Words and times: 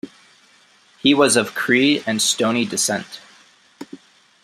He 0.99 1.13
was 1.13 1.37
of 1.37 1.53
Cree 1.53 2.03
and 2.07 2.19
Stoney 2.23 2.65
descent. 2.65 3.19